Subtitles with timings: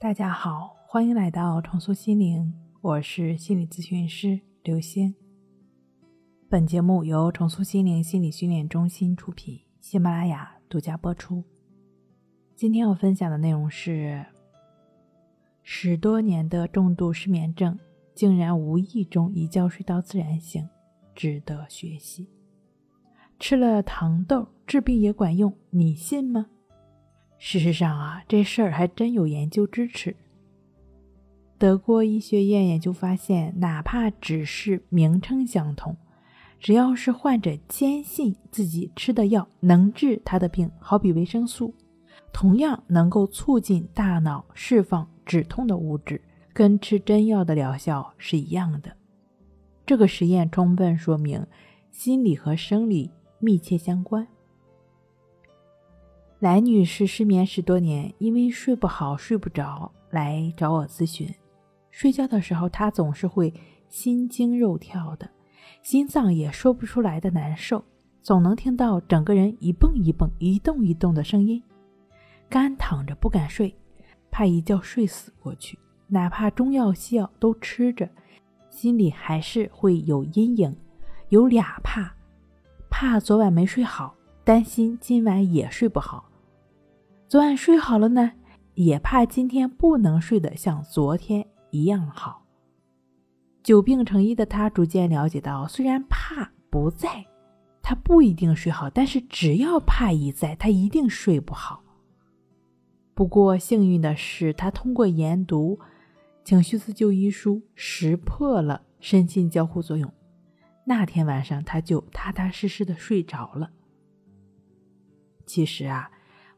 [0.00, 5.12] 大家好，欢迎来到重塑心灵，我是心理咨询师刘星。
[6.48, 11.42] 本节目由重塑心灵心理训练中心出品，喜马拉雅独家播出。
[12.54, 14.24] 今天要分享的内容是：
[15.64, 17.76] 十多年的重度失眠症，
[18.14, 20.64] 竟然无意中一觉睡到自然醒，
[21.12, 22.28] 值得学习。
[23.40, 26.46] 吃了糖豆治病也管用，你信吗？
[27.38, 30.14] 事实上啊，这事儿还真有研究支持。
[31.56, 35.96] 德国医学院研究发现，哪怕只是名称相同，
[36.58, 41.74] 只要是患者坚信自己吃的药能治他的病，好比维生素，
[42.32, 46.20] 同样能够促进大脑释放止痛的物质，
[46.52, 48.92] 跟吃真药的疗效是一样的。
[49.86, 51.46] 这个实验充分说明
[51.90, 53.10] 心理和生理。
[53.40, 54.26] 密切相关。
[56.40, 61.28] 来女士失眠十多年，因为睡不好、睡不着来找我咨询。
[61.90, 63.52] 睡觉的时候，她总是会
[63.88, 65.28] 心惊肉跳的，
[65.82, 67.84] 心脏也说不出来的难受，
[68.22, 71.60] 总能听到整个人一蹦一蹦、一动一动的声音。
[72.48, 73.74] 干躺着不敢睡，
[74.30, 75.76] 怕一觉睡死过去。
[76.06, 78.08] 哪怕中药西药都吃着，
[78.70, 80.76] 心里还是会有阴影，
[81.30, 82.14] 有俩怕。
[82.88, 84.14] 怕昨晚没睡好，
[84.48, 86.30] 担心今晚也睡不好。
[87.28, 88.32] 昨晚睡好了呢，
[88.76, 92.46] 也怕今天不能睡得像昨天一样好。
[93.62, 97.26] 久病成医的他逐渐了解到，虽然怕不在，
[97.82, 101.82] 他不一定睡好，但是只要怕一在，他一定睡不好。
[103.12, 105.76] 不过幸运的是，他通过研读
[106.42, 110.10] 《情绪自救医书》，识破了身心交互作用。
[110.86, 113.72] 那天晚上，他就踏踏实实的睡着了。
[115.48, 116.10] 其实啊，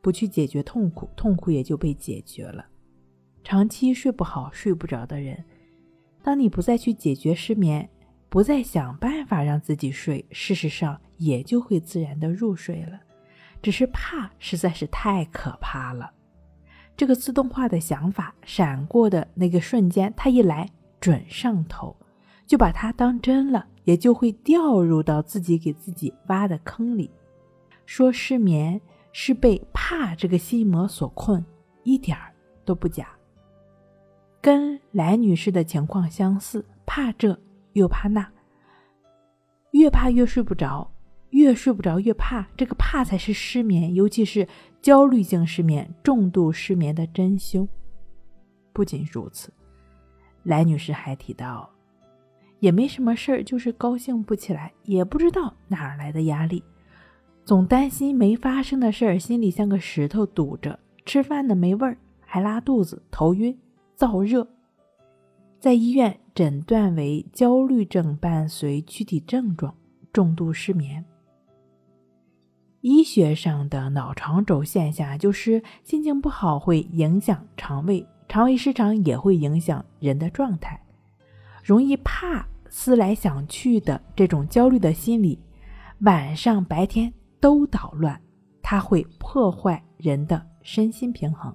[0.02, 2.66] 不去解决痛苦，痛苦也就被解决了。
[3.44, 5.44] 长期睡不好、睡不着的人，
[6.22, 7.88] 当你不再去解决失眠，
[8.28, 13.00] 不再想办法让自己睡，事实上也就会自然的入睡了。
[13.62, 16.10] 只是怕实在是太可怕了，
[16.96, 20.68] 这个自动化的想法闪过的那个瞬间，它一来
[21.00, 21.96] 准上头，
[22.46, 23.68] 就把它当真了。
[23.84, 27.10] 也就会掉入到自己给自己挖的坑里。
[27.90, 28.80] 说失眠
[29.10, 31.44] 是被怕这个心魔所困，
[31.82, 32.32] 一点儿
[32.64, 33.08] 都不假。
[34.40, 37.36] 跟来女士的情况相似，怕这
[37.72, 38.24] 又怕那，
[39.72, 40.88] 越怕越睡不着，
[41.30, 42.46] 越睡不着越怕。
[42.56, 44.46] 这个怕才是失眠，尤其是
[44.80, 47.68] 焦虑性失眠、重度失眠的真凶。
[48.72, 49.52] 不仅如此，
[50.44, 51.68] 来女士还提到。
[52.60, 56.62] 也没什么事儿，就是高兴不起来，也不知道哪儿来的压力，
[57.44, 63.58] 总担心没发生的事儿，心里像个石头堵着，吃饭呢没味儿，还拉肚子、头晕、
[63.98, 64.46] 燥热，
[65.58, 69.74] 在医院诊断为焦虑症伴随躯体症状，
[70.12, 71.04] 重度失眠。
[72.82, 80.80] 医学上的脑肠轴现象就是心情不好会影响肠胃，肠胃失常也会影响人的状态。
[81.62, 85.38] 容易怕、思来想去的这种焦虑的心理，
[86.00, 88.20] 晚上、白天都捣乱，
[88.62, 91.54] 它会破坏人的身心平衡。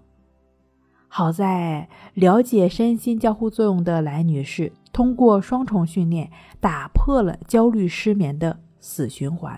[1.08, 6.30] 好在了解身心交互作用的来女士，通过双重训练
[6.60, 9.58] 打破了焦虑失眠的死循环。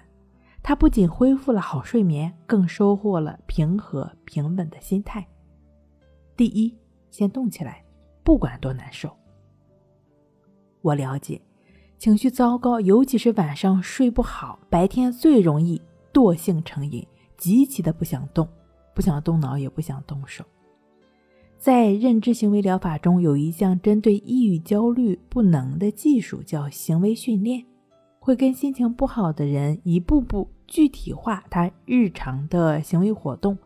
[0.62, 5.26] 她不仅恢复了好睡眠，更收获了平和平稳的心态。
[6.36, 6.78] 第一，
[7.10, 7.84] 先动起来，
[8.24, 9.10] 不管多难受。
[10.82, 11.42] 我了解，
[11.98, 15.82] 情绪糟糕，尤其是晚上睡不好，白天最容易
[16.14, 17.06] 惰性成瘾，
[17.38, 18.48] 极其的不想动，
[18.94, 20.44] 不想动脑，也不想动手。
[21.58, 27.66] 在认知行为疗法中，有一项针对抑郁、焦虑不能的技术，叫行为训练，
[28.20, 33.58] 会跟心情不好的人一步步具体化他日常的行为活动。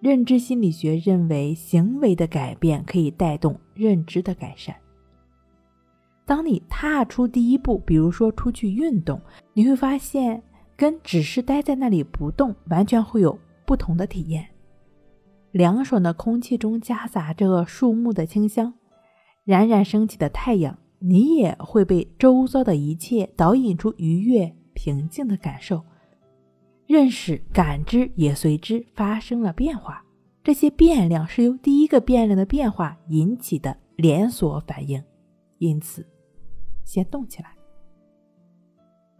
[0.00, 4.74] 认知心理学认为，行为的改变可以带动认知的改善。
[6.26, 9.20] 当你踏出第一步，比如说出去运动，
[9.52, 10.42] 你会发现
[10.76, 14.46] 跟只是待在那里不动完全会有不同的体验。
[15.52, 18.74] 凉爽的空气中夹杂着树木的清香，
[19.44, 25.82] 冉冉升起的太阳，你也会被周遭的一切导引出愉悦、平静的感受，
[26.86, 30.04] 认识、感知也随之发生了变化。
[30.42, 35.02] 这些变量是由第一个变量的变化引起的连锁反应，
[35.58, 36.04] 因此。
[36.84, 37.48] 先动起来。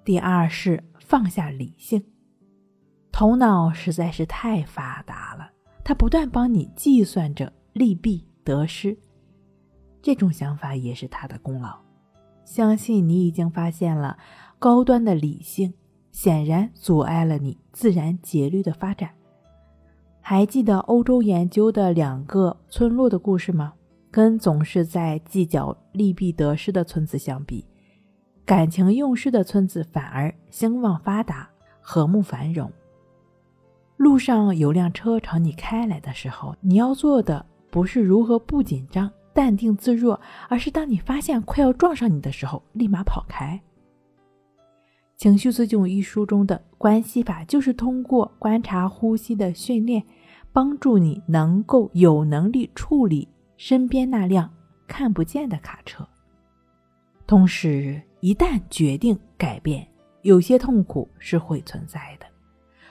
[0.04, 2.02] 第二是放下理性，
[3.12, 5.50] 头脑实在是太发达了，
[5.84, 8.96] 它不断帮你计算着利弊得失。
[10.00, 11.78] 这种想法也是他的功劳。
[12.44, 14.16] 相信你已经发现了
[14.58, 15.72] 高端的理性，
[16.10, 19.10] 显然阻碍了你自然节律的发展。
[20.20, 23.74] 还记得欧洲研究的两个村落的故事吗？
[24.10, 27.66] 跟总是在计较利弊得失的村子相比，
[28.46, 31.48] 感情用事的村子反而兴旺发达、
[31.80, 32.70] 和睦繁荣。
[33.96, 43.58] 路上有辆车朝你开来的时候，你要做的不是如何不紧张、淡定自若，而是当你发现快要撞上你的时候，立马跑开。
[45.22, 50.02] 《情绪自救》一书中的关系法，就是通过观察呼吸的训练，
[50.52, 53.26] 帮助你能够有能力处理。
[53.56, 54.52] 身边那辆
[54.88, 56.06] 看不见的卡车。
[57.26, 59.86] 同时，一旦决定改变，
[60.22, 62.24] 有些痛苦是会存在的。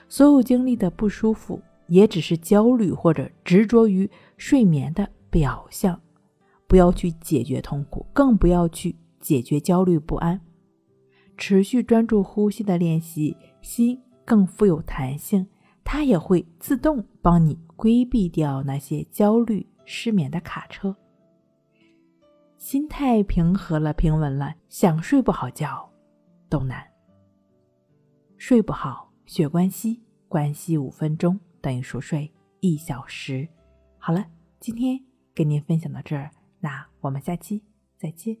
[0.08, 6.00] 所有经历的不舒服，也只是焦虑或者执着于睡眠的表象。
[6.68, 10.40] 不要去解决痛苦，更不要去解决焦虑不安。
[11.36, 15.44] 持续专注呼吸的练习，心更富有弹性，
[15.82, 19.66] 它也会自动帮你规避掉那些焦虑。
[19.84, 20.94] 失眠的卡车，
[22.64, 25.86] 心态平和了，平稳了，想睡不好觉
[26.48, 26.82] 都难。
[28.38, 33.46] 睡不好，血关息，关息五分钟等于熟睡一小时。
[33.98, 34.24] 好了，
[34.60, 34.98] 今天
[35.34, 37.62] 跟您分享到这儿，那我们下期
[37.98, 38.34] 再见。